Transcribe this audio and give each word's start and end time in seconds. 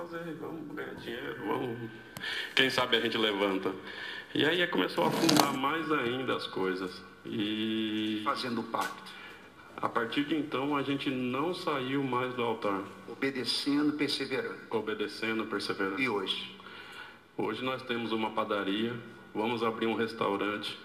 fazer, 0.00 0.34
vamos 0.40 0.74
ganhar 0.74 0.94
dinheiro, 0.94 1.36
vamos. 1.46 1.90
Quem 2.54 2.70
sabe 2.70 2.96
a 2.96 3.00
gente 3.00 3.18
levanta. 3.18 3.72
E 4.34 4.44
aí 4.44 4.66
começou 4.68 5.04
a 5.04 5.08
afundar 5.08 5.52
mais 5.54 5.90
ainda 5.92 6.36
as 6.36 6.46
coisas. 6.46 7.02
E 7.26 8.22
Fazendo 8.24 8.62
pacto, 8.62 9.12
a 9.76 9.88
partir 9.88 10.24
de 10.24 10.36
então 10.36 10.74
a 10.74 10.82
gente 10.82 11.10
não 11.10 11.52
saiu 11.52 12.02
mais 12.02 12.32
do 12.34 12.42
altar, 12.42 12.82
obedecendo, 13.08 13.92
perseverando. 13.92 14.58
obedecendo, 14.70 15.44
perseverando. 15.44 16.00
E 16.00 16.08
hoje? 16.08 16.56
Hoje 17.36 17.62
nós 17.62 17.82
temos 17.82 18.12
uma 18.12 18.30
padaria, 18.30 18.94
vamos 19.34 19.62
abrir 19.62 19.86
um 19.86 19.94
restaurante. 19.94 20.78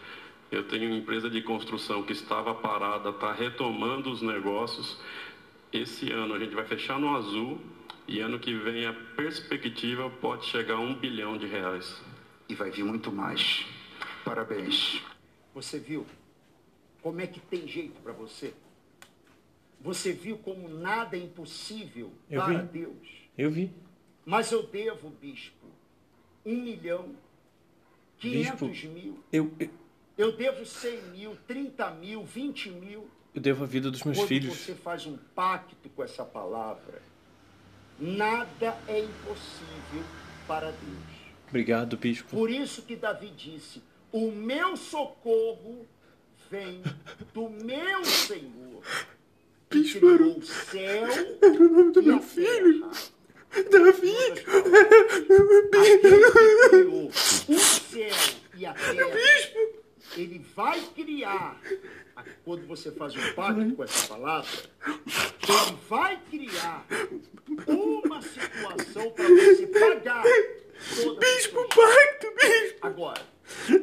Eu 0.52 0.64
tenho 0.64 0.90
uma 0.90 0.98
empresa 0.98 1.30
de 1.30 1.42
construção 1.42 2.04
que 2.04 2.14
estava 2.14 2.54
parada, 2.54 3.10
está 3.10 3.32
retomando 3.32 4.12
os 4.12 4.22
negócios. 4.22 4.98
Esse 5.72 6.12
ano 6.12 6.34
a 6.34 6.40
gente 6.40 6.54
vai 6.54 6.66
fechar 6.66 7.00
no 7.00 7.16
azul 7.16 7.62
e 8.08 8.20
ano 8.20 8.40
que 8.40 8.54
vem 8.58 8.86
a 8.86 8.94
perspectiva 9.16 10.10
pode 10.10 10.46
chegar 10.46 10.76
a 10.76 10.80
um 10.80 10.94
bilhão 10.96 11.38
de 11.38 11.46
reais. 11.48 12.02
E 12.48 12.54
vai 12.54 12.70
vir 12.70 12.84
muito 12.84 13.12
mais. 13.12 13.66
Parabéns. 14.24 15.02
Você 15.54 15.80
viu 15.80 16.06
como 17.02 17.22
é 17.22 17.28
que 17.28 17.40
tem 17.40 17.68
jeito 17.68 18.00
para 18.02 18.14
você? 18.14 18.54
Você 19.82 20.12
viu 20.14 20.38
como 20.38 20.68
nada 20.68 21.16
é 21.16 21.20
impossível 21.20 22.12
Eu 22.30 22.42
para 22.44 22.60
vi. 22.64 22.80
Deus. 22.80 23.08
Eu 23.38 23.52
vi. 23.52 23.72
Mas 24.26 24.52
eu 24.52 24.64
devo, 24.66 25.10
bispo, 25.10 25.68
um 26.46 26.56
milhão, 26.56 27.16
quinhentos 28.18 28.84
mil. 28.86 29.20
Eu, 29.32 29.52
eu, 29.60 29.70
Eu 30.18 30.32
devo 30.36 30.66
cem 30.66 31.00
mil, 31.12 31.36
trinta 31.48 31.92
mil, 31.92 32.24
vinte 32.24 32.70
mil. 32.72 33.08
eu 33.36 33.42
devo 33.42 33.64
a 33.64 33.68
vida 33.68 33.92
dos 33.92 34.02
meus 34.04 34.18
Quando 34.18 34.28
filhos. 34.28 34.58
você 34.58 34.74
faz 34.74 35.06
um 35.06 35.18
pacto 35.36 35.90
com 35.90 36.04
essa 36.04 36.26
palavra, 36.26 37.02
nada 38.00 38.78
é 38.88 39.00
impossível 39.00 40.04
para 40.48 40.68
Deus. 40.72 41.16
Obrigado, 41.50 41.98
bispo. 41.98 42.30
Por 42.36 42.50
isso 42.50 42.82
que 42.82 42.96
Davi 42.96 43.30
disse: 43.30 43.82
O 44.12 44.32
meu 44.32 44.76
socorro 44.78 45.86
vem 46.50 46.82
do 47.34 47.50
meu 47.50 48.04
Senhor. 48.06 48.84
que 49.70 49.80
Bispo, 49.80 50.00
criou 50.00 50.38
o 50.38 50.44
céu 50.46 51.08
Era 51.42 51.64
o 51.64 51.70
nome 51.70 51.92
do 51.92 52.04
meu 52.04 52.22
filho. 52.22 52.90
terra. 52.90 53.16
Davi. 53.72 54.16
Criou 56.70 57.08
o 57.08 57.60
céu 57.60 58.16
e 58.58 58.66
a 58.66 58.74
terra, 58.74 59.06
ele 60.16 60.40
vai 60.56 60.80
criar. 60.96 61.60
Quando 62.46 62.66
você 62.68 62.92
faz 62.92 63.16
um 63.16 63.34
pacto 63.34 63.76
com 63.76 63.84
essa 63.84 64.08
palavra, 64.08 64.50
ele 64.88 65.78
vai 65.90 66.20
criar 66.30 66.86
uma 67.68 68.22
situação 68.22 69.12
para 69.12 69.28
você 69.28 69.68
pagar 69.68 70.24
Bispo, 71.20 71.68
pacto, 71.70 72.34
bispo. 72.36 72.78
Agora, 72.88 73.22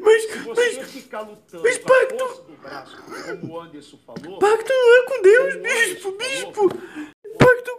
Mas, 0.01 0.23
se 0.31 0.39
você 0.39 0.73
mas, 0.77 0.91
ficar 0.93 1.21
lutando 1.23 1.63
mas 1.63 1.79
com 1.79 1.93
a 1.93 1.97
pacto- 1.99 2.19
força 2.19 2.43
do 2.43 2.53
braço, 2.55 3.03
como 3.41 3.53
o 3.55 3.61
Anderson 3.61 3.99
falou, 4.07 4.39
pacto 4.39 4.73
não 4.73 4.95
é 4.99 5.03
com 5.07 5.23
Deus, 5.23 5.57
bispo, 5.57 6.13
bispo. 6.13 6.69
Pacto, 7.39 7.79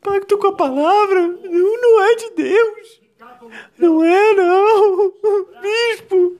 pacto 0.00 0.38
com 0.38 0.46
a 0.48 0.56
palavra 0.56 1.26
não, 1.26 1.80
não 1.80 2.02
é 2.04 2.14
de 2.16 2.30
Deus. 2.30 3.00
Não 3.78 4.04
é, 4.04 4.32
não. 4.34 5.12
Bispo. 5.60 6.38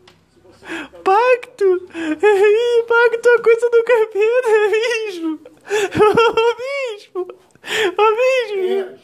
Pacto. 1.05 1.81
Pacto 1.89 3.29
é 3.29 3.43
coisa 3.43 3.71
do 3.71 3.85
capeta, 3.85 4.49
bispo. 4.71 5.41
Ô, 6.01 6.57
bispo. 6.97 7.21
Ô, 7.99 8.07
bispo. 8.17 9.01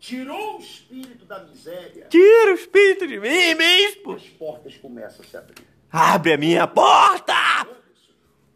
Tirou 0.00 0.56
o 0.56 0.60
espírito 0.60 1.26
da 1.26 1.40
miséria, 1.44 2.06
Tira 2.08 2.52
o 2.52 2.54
espírito 2.54 3.06
de 3.06 3.18
mim, 3.18 3.54
bispo. 3.56 4.12
as 4.12 4.22
portas 4.22 4.76
começam 4.76 5.24
a 5.24 5.28
se 5.28 5.36
abrir. 5.36 5.66
Abre 5.92 6.32
a 6.32 6.36
minha 6.38 6.66
porta. 6.66 7.34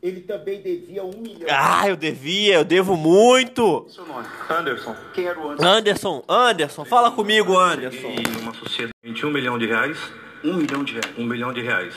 Ele 0.03 0.21
também 0.23 0.61
devia 0.63 1.05
um 1.05 1.13
milhão. 1.19 1.47
Ah, 1.51 1.89
eu 1.89 1.95
devia, 1.97 2.55
eu 2.55 2.65
devo 2.65 2.97
muito. 2.97 3.87
Seu 3.89 4.05
nome? 4.07 4.27
Anderson, 4.51 4.97
Quem 5.15 5.27
era 5.27 5.39
o 5.39 5.51
Anderson? 5.51 5.65
Anderson, 5.69 6.25
Anderson, 6.29 6.85
fala 6.85 7.11
comigo, 7.11 7.57
Anderson. 7.59 8.09
e 8.09 8.41
uma 8.41 8.53
sociedade 8.55 8.93
de 9.03 9.27
um 9.27 9.31
milhão 9.31 9.59
de 9.59 9.67
reais, 9.67 9.99
Um 10.45 10.55
milhão 10.55 10.83
de 10.85 10.93
reais. 10.95 11.13
um 11.19 11.25
milhão 11.25 11.53
de 11.53 11.61
reais. 11.61 11.95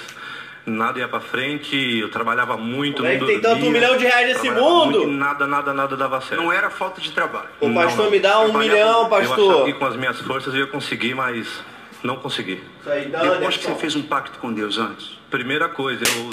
Nada 0.66 0.98
ia 0.98 1.08
pra 1.08 1.20
frente, 1.20 1.76
eu 2.00 2.10
trabalhava 2.10 2.58
muito, 2.58 2.98
Como 3.04 3.08
é 3.08 3.18
não 3.18 3.20
que 3.28 3.34
tem 3.34 3.40
tanto 3.42 3.66
um 3.66 3.70
milhão 3.70 3.96
de 3.98 4.04
reais 4.04 4.28
nesse 4.30 4.50
mundo? 4.50 4.86
muito 5.00 5.08
nada, 5.08 5.46
nada, 5.46 5.74
nada 5.74 5.96
dava 5.96 6.20
certo. 6.22 6.42
Não 6.42 6.52
era 6.52 6.72
falta 6.72 7.00
de 7.00 7.12
trabalho. 7.12 7.50
Não, 7.62 7.74
pastor, 7.74 8.06
não. 8.06 8.12
me 8.12 8.20
dá 8.20 8.40
um 8.40 8.58
milhão, 8.58 9.08
Eu 9.08 9.16
achava 9.16 9.28
pastor. 9.36 9.66
que 9.66 9.74
com 9.74 9.86
as 9.86 9.96
minhas 9.96 10.20
forças 10.22 10.54
eu 10.56 10.62
ia 10.62 10.68
conseguir, 10.68 11.14
mas 11.14 11.48
não 12.02 12.16
consegui. 12.16 12.64
Isso 12.82 12.90
aí, 12.90 13.06
dá, 13.10 13.22
Depois 13.22 13.58
que 13.58 13.64
você 13.66 13.76
fez 13.76 13.96
um 13.96 14.02
pacto 14.04 14.40
com 14.40 14.52
Deus 14.52 14.78
antes, 14.80 15.20
Primeira 15.30 15.70
coisa, 15.70 16.04
eu 16.04 16.30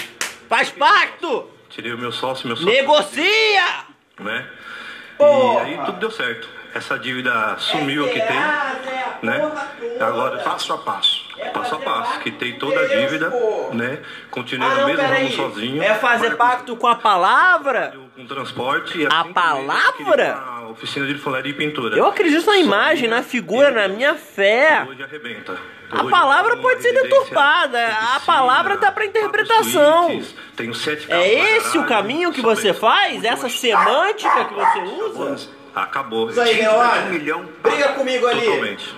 Faz 0.49 0.71
pacto! 0.71 1.51
tirei 1.69 1.93
o 1.93 1.99
meu 1.99 2.13
sócio, 2.13 2.47
meu 2.47 2.57
sócio, 2.57 2.71
Negocia! 2.73 3.85
né? 4.19 4.47
Porra! 5.19 5.69
E 5.69 5.75
aí 5.75 5.79
tudo 5.87 5.99
deu 5.99 6.11
certo. 6.11 6.49
Essa 6.75 6.99
dívida 6.99 7.55
sumiu, 7.59 8.07
eu 8.07 8.13
quitei, 8.13 8.37
né? 9.23 9.53
Agora 10.01 10.39
passo 10.39 10.73
a 10.73 10.79
passo. 10.79 11.23
passo 11.53 11.75
a 11.75 11.79
passo, 11.79 12.21
quitei 12.21 12.55
toda 12.55 12.81
a 12.81 12.87
dívida, 12.87 13.31
né? 13.73 13.99
Continuei 14.31 14.71
Ah, 14.71 14.75
no 14.81 14.87
mesmo 14.87 15.03
ramo 15.07 15.31
sozinho. 15.33 15.83
É 15.83 15.95
fazer 15.95 16.37
pacto 16.37 16.75
com 16.77 16.87
a 16.87 16.95
palavra? 16.95 17.93
Com 18.17 18.27
transporte 18.27 18.99
e 19.03 19.07
A 19.07 19.21
assim 19.21 19.29
eu 19.29 19.35
palavra? 19.35 20.43
oficina 20.71 21.07
de 21.07 21.15
folaria 21.19 21.51
e 21.53 21.55
pintura. 21.55 21.95
Eu 21.97 22.07
acredito 22.07 22.47
na 22.47 22.57
imagem, 22.57 23.07
na 23.09 23.23
figura, 23.23 23.71
na 23.71 23.89
minha 23.89 24.15
fé. 24.15 24.87
Hoje 24.89 25.03
arrebenta. 25.03 25.59
A 25.91 26.05
palavra 26.05 26.57
pode 26.57 26.81
ser 26.81 26.93
deturpada, 26.95 27.87
a 28.15 28.21
palavra 28.21 28.79
tá 28.79 28.91
pra 28.91 29.05
quatro 29.05 29.19
interpretação. 29.21 30.23
É 31.11 31.57
esse 31.59 31.77
o 31.77 31.85
caminho 31.85 32.33
que 32.33 32.41
você 32.41 32.73
faz? 32.73 33.23
Essa 33.25 33.51
semântica 33.51 34.45
que 34.47 34.55
você 34.55 34.79
usa? 34.81 35.62
Acabou. 35.75 36.31
Isso 36.31 36.41
aí, 36.41 36.55
de 36.57 36.61
um 36.61 36.65
Leonardo. 36.71 37.11
milhão 37.11 37.49
Briga 37.63 37.93
comigo 37.95 38.27
ali. 38.27 38.45
Totalmente. 38.45 38.95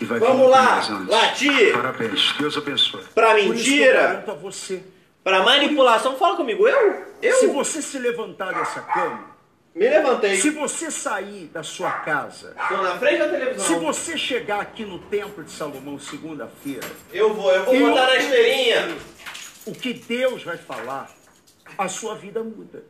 e 0.00 0.04
Vamos 0.04 0.50
lá, 0.50 0.80
latir. 1.08 1.72
Parabéns. 1.74 2.34
Deus 2.38 2.56
abençoe. 2.56 3.02
Pra 3.14 3.34
mentira, 3.34 4.08
pergunto 4.08 4.30
a 4.30 4.34
você. 4.34 4.82
pra 5.24 5.42
manipulação, 5.42 6.16
fala 6.16 6.36
comigo. 6.36 6.66
Eu? 6.68 7.04
Se 7.22 7.44
Eu? 7.46 7.52
você 7.52 7.80
se 7.82 7.98
levantar 7.98 8.52
dessa 8.54 8.80
cama, 8.80 9.30
Me 9.74 9.88
levantei. 9.88 10.36
se 10.40 10.50
você 10.50 10.90
sair 10.90 11.46
da 11.52 11.62
sua 11.62 11.90
casa, 11.90 12.54
Tô 12.68 12.76
na 12.78 12.98
frente 12.98 13.18
da 13.18 13.24
se 13.26 13.30
televisão. 13.30 13.80
você 13.80 14.16
chegar 14.18 14.60
aqui 14.60 14.84
no 14.84 14.98
Templo 14.98 15.44
de 15.44 15.50
Salomão 15.52 15.98
segunda-feira, 15.98 16.86
Eu 17.12 17.34
vou, 17.34 17.50
eu 17.52 17.64
vou 17.64 17.74
Eu- 17.74 17.88
botar 17.90 18.06
na 18.06 18.16
esteirinha. 18.16 18.96
o 19.66 19.72
que 19.72 19.92
Deus 19.92 20.42
vai 20.42 20.56
falar, 20.56 21.10
a 21.78 21.88
sua 21.88 22.14
vida 22.14 22.42
muda. 22.42 22.82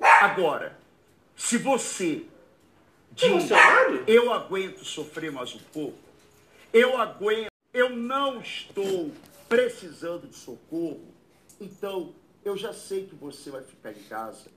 Agora, 0.00 0.76
se 1.34 1.58
você 1.58 2.22
Emocionado? 3.22 4.04
eu 4.06 4.32
aguento 4.32 4.84
sofrer 4.84 5.32
mais 5.32 5.54
um 5.54 5.60
pouco, 5.72 5.98
eu 6.72 6.98
aguento, 6.98 7.48
eu 7.72 7.90
não 7.90 8.40
estou 8.40 9.10
precisando 9.48 10.26
de 10.28 10.36
socorro, 10.36 11.00
então 11.60 12.10
eu 12.44 12.56
já 12.56 12.72
sei 12.72 13.04
que 13.04 13.14
você 13.14 13.50
vai 13.50 13.62
ficar 13.62 13.90
em 13.90 14.02
casa. 14.08 14.56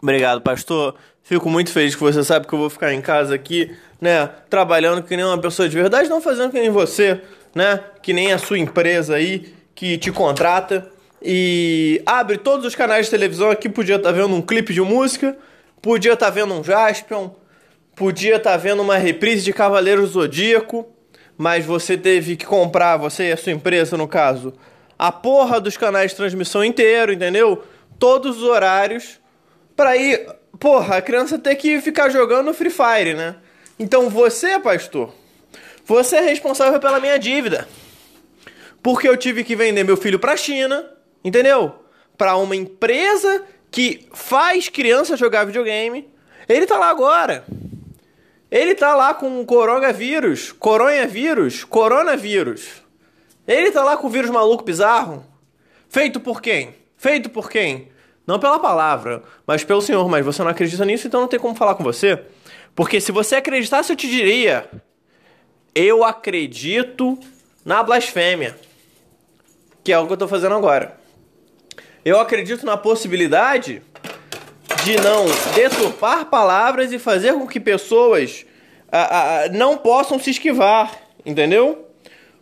Obrigado, 0.00 0.40
pastor. 0.40 0.94
Fico 1.24 1.50
muito 1.50 1.72
feliz 1.72 1.94
que 1.94 2.00
você 2.00 2.22
sabe 2.22 2.46
que 2.46 2.52
eu 2.54 2.58
vou 2.58 2.70
ficar 2.70 2.94
em 2.94 3.02
casa 3.02 3.34
aqui, 3.34 3.76
né? 4.00 4.26
Trabalhando 4.48 5.02
que 5.02 5.16
nem 5.16 5.24
uma 5.24 5.38
pessoa 5.38 5.68
de 5.68 5.74
verdade, 5.74 6.08
não 6.08 6.20
fazendo 6.20 6.52
que 6.52 6.60
nem 6.60 6.70
você, 6.70 7.20
né? 7.54 7.82
Que 8.00 8.12
nem 8.12 8.32
a 8.32 8.38
sua 8.38 8.58
empresa 8.58 9.16
aí 9.16 9.52
que 9.74 9.98
te 9.98 10.12
contrata 10.12 10.90
e 11.20 12.00
abre 12.06 12.38
todos 12.38 12.64
os 12.64 12.74
canais 12.76 13.06
de 13.06 13.10
televisão 13.10 13.50
aqui. 13.50 13.68
Podia 13.68 13.96
estar 13.96 14.12
vendo 14.12 14.34
um 14.34 14.42
clipe 14.42 14.72
de 14.72 14.80
música, 14.80 15.36
podia 15.82 16.12
estar 16.12 16.30
vendo 16.30 16.54
um 16.54 16.62
Jaspion, 16.62 17.30
podia 17.98 18.36
estar 18.36 18.56
vendo 18.56 18.80
uma 18.80 18.96
reprise 18.96 19.42
de 19.42 19.52
Cavaleiro 19.52 20.06
Zodíaco, 20.06 20.86
mas 21.36 21.64
você 21.64 21.98
teve 21.98 22.36
que 22.36 22.46
comprar, 22.46 22.96
você 22.96 23.28
e 23.28 23.32
a 23.32 23.36
sua 23.36 23.50
empresa, 23.52 23.96
no 23.96 24.06
caso, 24.06 24.54
a 24.96 25.10
porra 25.10 25.60
dos 25.60 25.76
canais 25.76 26.12
de 26.12 26.16
transmissão 26.16 26.64
inteiro, 26.64 27.12
entendeu? 27.12 27.64
Todos 27.98 28.38
os 28.38 28.44
horários 28.44 29.20
pra 29.74 29.96
ir, 29.96 30.28
porra, 30.60 30.98
a 30.98 31.02
criança 31.02 31.38
ter 31.38 31.56
que 31.56 31.80
ficar 31.80 32.08
jogando 32.08 32.54
Free 32.54 32.70
Fire, 32.70 33.14
né? 33.14 33.34
Então 33.78 34.08
você, 34.08 34.58
pastor, 34.60 35.12
você 35.84 36.16
é 36.16 36.20
responsável 36.20 36.78
pela 36.78 37.00
minha 37.00 37.18
dívida. 37.18 37.68
Porque 38.80 39.08
eu 39.08 39.16
tive 39.16 39.42
que 39.42 39.56
vender 39.56 39.82
meu 39.82 39.96
filho 39.96 40.20
pra 40.20 40.36
China, 40.36 40.88
entendeu? 41.24 41.74
Pra 42.16 42.36
uma 42.36 42.54
empresa 42.54 43.42
que 43.72 44.06
faz 44.12 44.68
criança 44.68 45.16
jogar 45.16 45.44
videogame. 45.44 46.08
Ele 46.48 46.64
tá 46.64 46.78
lá 46.78 46.90
agora. 46.90 47.44
Ele 48.50 48.74
tá 48.74 48.94
lá 48.94 49.14
com 49.14 49.44
coronavírus, 49.44 50.52
coronavírus, 50.52 51.64
coronavírus. 51.64 52.82
Ele 53.46 53.70
tá 53.70 53.84
lá 53.84 53.96
com 53.96 54.06
o 54.06 54.10
vírus 54.10 54.30
maluco 54.30 54.64
bizarro. 54.64 55.24
Feito 55.88 56.20
por 56.20 56.40
quem? 56.40 56.74
Feito 56.96 57.30
por 57.30 57.50
quem? 57.50 57.88
Não 58.26 58.38
pela 58.38 58.58
palavra, 58.58 59.22
mas 59.46 59.64
pelo 59.64 59.80
Senhor. 59.80 60.08
Mas 60.08 60.24
você 60.24 60.42
não 60.42 60.50
acredita 60.50 60.84
nisso, 60.84 61.06
então 61.06 61.20
não 61.20 61.28
tem 61.28 61.38
como 61.38 61.54
falar 61.54 61.74
com 61.74 61.84
você. 61.84 62.22
Porque 62.74 63.00
se 63.00 63.12
você 63.12 63.36
acreditasse, 63.36 63.92
eu 63.92 63.96
te 63.96 64.08
diria 64.08 64.68
eu 65.80 66.02
acredito 66.02 67.16
na 67.64 67.84
blasfêmia, 67.84 68.58
que 69.84 69.92
é 69.92 69.98
o 69.98 70.08
que 70.08 70.12
eu 70.12 70.16
tô 70.16 70.26
fazendo 70.26 70.56
agora. 70.56 70.98
Eu 72.04 72.18
acredito 72.18 72.66
na 72.66 72.76
possibilidade 72.76 73.80
de 74.88 74.96
não 75.02 75.26
deturpar 75.54 76.24
palavras 76.30 76.90
e 76.94 76.98
fazer 76.98 77.34
com 77.34 77.46
que 77.46 77.60
pessoas 77.60 78.46
a, 78.90 79.42
a, 79.42 79.48
não 79.50 79.76
possam 79.76 80.18
se 80.18 80.30
esquivar, 80.30 80.98
entendeu? 81.26 81.86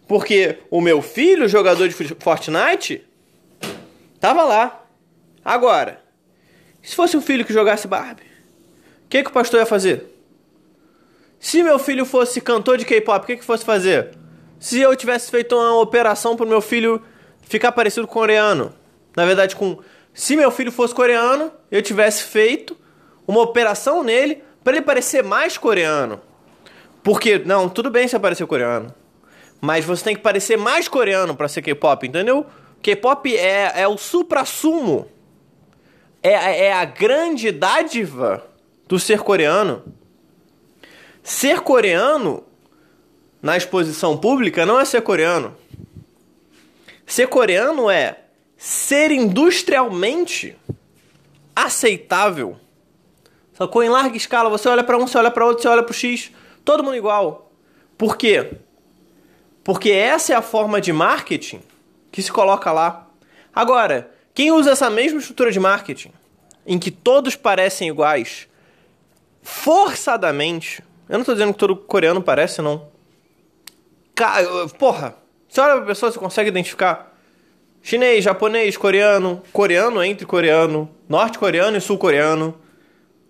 Porque 0.06 0.58
o 0.70 0.80
meu 0.80 1.02
filho, 1.02 1.48
jogador 1.48 1.88
de 1.88 1.94
Fortnite, 2.20 3.04
tava 4.20 4.44
lá. 4.44 4.86
Agora, 5.44 6.00
se 6.80 6.94
fosse 6.94 7.16
um 7.16 7.20
filho 7.20 7.44
que 7.44 7.52
jogasse 7.52 7.88
Barbie, 7.88 8.22
o 8.22 9.08
que, 9.08 9.24
que 9.24 9.30
o 9.30 9.32
pastor 9.32 9.58
ia 9.58 9.66
fazer? 9.66 10.04
Se 11.40 11.64
meu 11.64 11.80
filho 11.80 12.06
fosse 12.06 12.40
cantor 12.40 12.78
de 12.78 12.84
K-pop, 12.84 13.24
o 13.24 13.26
que, 13.26 13.38
que 13.38 13.44
fosse 13.44 13.64
fazer? 13.64 14.10
Se 14.60 14.80
eu 14.80 14.94
tivesse 14.94 15.32
feito 15.32 15.56
uma 15.56 15.80
operação 15.80 16.36
pro 16.36 16.46
meu 16.46 16.60
filho 16.60 17.02
ficar 17.42 17.72
parecido 17.72 18.06
com 18.06 18.14
coreano, 18.14 18.72
na 19.16 19.26
verdade, 19.26 19.56
com 19.56 19.80
se 20.16 20.34
meu 20.34 20.50
filho 20.50 20.72
fosse 20.72 20.94
coreano, 20.94 21.52
eu 21.70 21.82
tivesse 21.82 22.22
feito 22.22 22.74
uma 23.28 23.42
operação 23.42 24.02
nele 24.02 24.42
para 24.64 24.76
ele 24.78 24.82
parecer 24.82 25.22
mais 25.22 25.58
coreano. 25.58 26.22
Porque, 27.02 27.38
não, 27.38 27.68
tudo 27.68 27.90
bem 27.90 28.08
se 28.08 28.18
parecer 28.18 28.46
coreano. 28.46 28.94
Mas 29.60 29.84
você 29.84 30.02
tem 30.02 30.16
que 30.16 30.22
parecer 30.22 30.56
mais 30.56 30.88
coreano 30.88 31.36
para 31.36 31.48
ser 31.48 31.60
K-pop, 31.60 32.06
entendeu? 32.06 32.46
K-pop 32.80 33.36
é, 33.36 33.82
é 33.82 33.86
o 33.86 33.98
supra-sumo. 33.98 35.06
É, 36.22 36.68
é 36.68 36.72
a 36.72 36.86
grande 36.86 37.52
dádiva 37.52 38.42
do 38.88 38.98
ser 38.98 39.20
coreano. 39.20 39.84
Ser 41.22 41.60
coreano 41.60 42.42
na 43.42 43.54
exposição 43.54 44.16
pública 44.16 44.64
não 44.64 44.80
é 44.80 44.86
ser 44.86 45.02
coreano. 45.02 45.54
Ser 47.04 47.28
coreano 47.28 47.90
é 47.90 48.20
ser 48.66 49.12
industrialmente 49.12 50.56
aceitável. 51.54 52.58
Sacou? 53.52 53.80
Em 53.80 53.88
larga 53.88 54.16
escala, 54.16 54.50
você 54.50 54.68
olha 54.68 54.82
para 54.82 54.98
um, 54.98 55.06
você 55.06 55.16
olha 55.16 55.30
para 55.30 55.46
outro, 55.46 55.62
você 55.62 55.68
olha 55.68 55.84
para 55.84 55.92
o 55.92 55.94
X 55.94 56.32
todo 56.64 56.82
mundo 56.82 56.96
igual. 56.96 57.52
Por 57.96 58.16
quê? 58.16 58.54
Porque 59.62 59.92
essa 59.92 60.32
é 60.32 60.36
a 60.36 60.42
forma 60.42 60.80
de 60.80 60.92
marketing 60.92 61.62
que 62.10 62.20
se 62.20 62.32
coloca 62.32 62.72
lá. 62.72 63.06
Agora, 63.54 64.10
quem 64.34 64.50
usa 64.50 64.72
essa 64.72 64.90
mesma 64.90 65.20
estrutura 65.20 65.52
de 65.52 65.60
marketing, 65.60 66.10
em 66.66 66.76
que 66.76 66.90
todos 66.90 67.36
parecem 67.36 67.88
iguais, 67.88 68.48
forçadamente, 69.44 70.82
eu 71.08 71.12
não 71.12 71.20
estou 71.20 71.36
dizendo 71.36 71.52
que 71.52 71.58
todo 71.60 71.76
coreano 71.76 72.20
parece, 72.20 72.60
não. 72.60 72.88
Porra, 74.76 75.14
você 75.48 75.60
olha 75.60 75.76
pra 75.76 75.86
pessoa, 75.86 76.10
você 76.10 76.18
consegue 76.18 76.48
identificar 76.48 77.15
chinês, 77.86 78.24
japonês, 78.24 78.76
coreano, 78.76 79.40
coreano 79.52 80.02
entre 80.02 80.26
coreano, 80.26 80.90
norte-coreano 81.08 81.76
e 81.76 81.80
sul-coreano. 81.80 82.52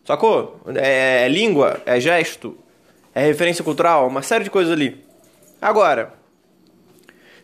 Sacou? 0.03 0.59
É, 0.77 1.25
é 1.25 1.29
língua, 1.29 1.83
é 1.85 2.01
gesto, 2.01 2.57
é 3.15 3.27
referência 3.27 3.63
cultural, 3.63 4.09
uma 4.09 4.23
série 4.23 4.45
de 4.45 4.51
coisas 4.51 4.73
ali. 4.73 5.05
Agora, 5.61 6.15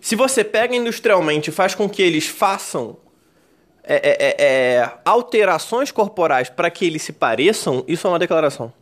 se 0.00 0.16
você 0.16 0.42
pega 0.42 0.74
industrialmente 0.74 1.50
e 1.50 1.52
faz 1.52 1.74
com 1.74 1.86
que 1.86 2.00
eles 2.00 2.26
façam 2.26 2.96
é, 3.84 3.96
é, 3.96 4.16
é, 4.18 4.44
é 4.78 4.92
alterações 5.04 5.90
corporais 5.90 6.48
para 6.48 6.70
que 6.70 6.86
eles 6.86 7.02
se 7.02 7.12
pareçam, 7.12 7.84
isso 7.86 8.06
é 8.06 8.10
uma 8.10 8.18
declaração. 8.18 8.72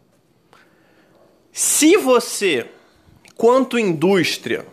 Se 1.50 1.96
você, 1.96 2.64
quanto 3.34 3.76
indústria, 3.76 4.64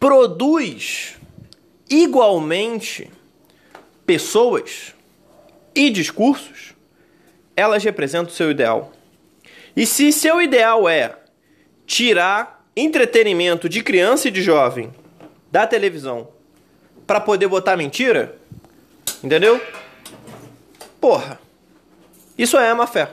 produz 0.00 1.20
igualmente 1.92 3.10
pessoas 4.06 4.94
e 5.74 5.90
discursos, 5.90 6.74
elas 7.56 7.84
representam 7.84 8.32
o 8.32 8.34
seu 8.34 8.50
ideal. 8.50 8.92
E 9.76 9.86
se 9.86 10.12
seu 10.12 10.40
ideal 10.40 10.88
é 10.88 11.16
tirar 11.86 12.66
entretenimento 12.74 13.68
de 13.68 13.82
criança 13.82 14.28
e 14.28 14.30
de 14.30 14.42
jovem 14.42 14.92
da 15.50 15.66
televisão 15.66 16.28
para 17.06 17.20
poder 17.20 17.48
botar 17.48 17.76
mentira, 17.76 18.38
entendeu? 19.22 19.60
Porra, 21.00 21.38
isso 22.38 22.56
é 22.56 22.72
má 22.72 22.86
fé. 22.86 23.10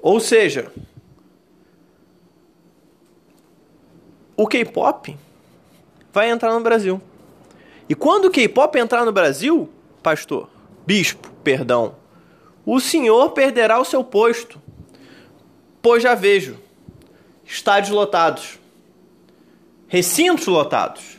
Ou 0.00 0.18
seja, 0.18 0.72
o 4.36 4.46
K-pop 4.46 5.16
vai 6.12 6.30
entrar 6.30 6.52
no 6.52 6.60
Brasil. 6.60 7.00
E 7.90 7.94
quando 7.96 8.26
o 8.26 8.30
K-pop 8.30 8.78
entrar 8.78 9.04
no 9.04 9.10
Brasil, 9.10 9.68
pastor, 10.00 10.48
bispo, 10.86 11.28
perdão, 11.42 11.96
o 12.64 12.78
senhor 12.78 13.32
perderá 13.32 13.80
o 13.80 13.84
seu 13.84 14.04
posto. 14.04 14.62
Pois 15.82 16.00
já 16.00 16.14
vejo 16.14 16.56
estádios 17.44 17.92
lotados, 17.92 18.60
recintos 19.88 20.46
lotados, 20.46 21.18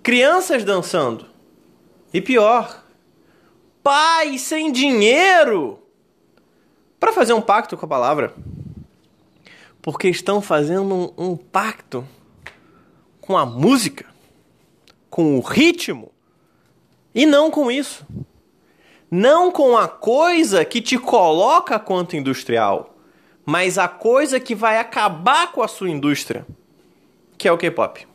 crianças 0.00 0.62
dançando. 0.62 1.26
E 2.14 2.20
pior, 2.20 2.84
pais 3.82 4.42
sem 4.42 4.70
dinheiro 4.70 5.80
para 7.00 7.12
fazer 7.12 7.32
um 7.32 7.42
pacto 7.42 7.76
com 7.76 7.86
a 7.86 7.88
palavra. 7.88 8.36
Porque 9.82 10.08
estão 10.08 10.40
fazendo 10.40 10.94
um, 10.94 11.30
um 11.30 11.36
pacto 11.36 12.06
com 13.20 13.36
a 13.36 13.44
música, 13.44 14.06
com 15.10 15.36
o 15.36 15.40
ritmo, 15.40 16.12
e 17.14 17.26
não 17.26 17.50
com 17.50 17.70
isso. 17.70 18.06
Não 19.10 19.50
com 19.50 19.76
a 19.76 19.88
coisa 19.88 20.64
que 20.64 20.80
te 20.80 20.98
coloca 20.98 21.78
quanto 21.78 22.16
industrial 22.16 22.98
mas 23.50 23.78
a 23.78 23.88
coisa 23.88 24.38
que 24.38 24.54
vai 24.54 24.76
acabar 24.76 25.52
com 25.52 25.62
a 25.62 25.68
sua 25.68 25.88
indústria, 25.88 26.46
que 27.38 27.48
é 27.48 27.52
o 27.52 27.56
K-pop. 27.56 28.06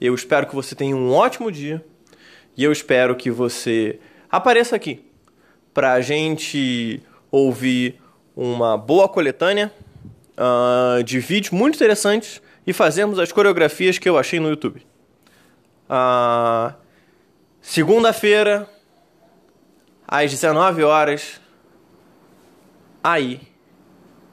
Eu 0.00 0.12
espero 0.12 0.44
que 0.48 0.56
você 0.56 0.74
tenha 0.74 0.96
um 0.96 1.12
ótimo 1.12 1.52
dia 1.52 1.84
e 2.56 2.64
eu 2.64 2.72
espero 2.72 3.14
que 3.14 3.30
você 3.30 4.00
apareça 4.28 4.74
aqui 4.74 5.04
para 5.72 5.92
a 5.92 6.00
gente 6.00 7.00
ouvir 7.30 8.00
uma 8.34 8.76
boa 8.76 9.08
coletânea 9.08 9.72
uh, 10.36 11.00
de 11.04 11.20
vídeos 11.20 11.52
muito 11.52 11.76
interessantes 11.76 12.42
e 12.66 12.72
fazermos 12.72 13.20
as 13.20 13.30
coreografias 13.30 13.98
que 13.98 14.08
eu 14.08 14.18
achei 14.18 14.40
no 14.40 14.48
YouTube. 14.48 14.84
Uh, 15.92 16.82
Segunda-feira, 17.62 18.68
às 20.06 20.32
19 20.32 20.82
horas, 20.82 21.40
aí 23.02 23.40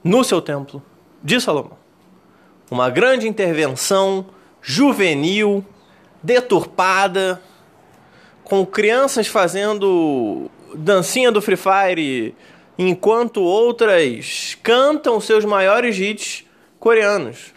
no 0.03 0.23
seu 0.23 0.41
templo 0.41 0.83
de 1.23 1.39
Salomão. 1.39 1.77
Uma 2.71 2.89
grande 2.89 3.27
intervenção 3.27 4.25
juvenil, 4.63 5.63
deturpada, 6.23 7.39
com 8.43 8.65
crianças 8.65 9.27
fazendo 9.27 10.49
dancinha 10.73 11.31
do 11.31 11.39
Free 11.39 11.55
Fire, 11.55 12.35
enquanto 12.79 13.43
outras 13.43 14.57
cantam 14.63 15.21
seus 15.21 15.45
maiores 15.45 15.99
hits 15.99 16.45
coreanos. 16.79 17.53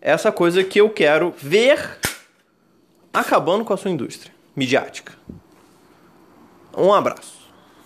Essa 0.00 0.32
coisa 0.32 0.64
que 0.64 0.80
eu 0.80 0.90
quero 0.90 1.32
ver 1.38 1.98
acabando 3.14 3.64
com 3.64 3.72
a 3.72 3.76
sua 3.76 3.92
indústria 3.92 4.34
midiática. 4.56 5.12
Um 6.76 6.92
abraço. 6.92 7.43